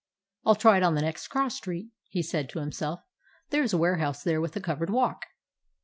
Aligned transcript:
"I 0.43 0.49
'll 0.49 0.55
try 0.55 0.77
it 0.77 0.81
on 0.83 0.95
the 0.95 1.03
next 1.03 1.27
cross 1.27 1.57
street" 1.57 1.91
he 2.09 2.23
said 2.23 2.49
to 2.49 2.59
himself. 2.59 3.01
"There 3.51 3.61
is 3.61 3.71
a 3.71 3.77
warehouse 3.77 4.23
there 4.23 4.41
with 4.41 4.55
a 4.55 4.59
covered 4.59 4.89
walk." 4.89 5.27